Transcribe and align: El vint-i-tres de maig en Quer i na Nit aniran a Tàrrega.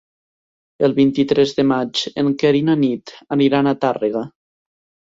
El 0.87 0.95
vint-i-tres 0.99 1.53
de 1.59 1.67
maig 1.73 2.01
en 2.23 2.35
Quer 2.45 2.55
i 2.61 2.65
na 2.71 2.79
Nit 2.87 3.17
aniran 3.39 3.75
a 3.75 3.77
Tàrrega. 3.87 4.27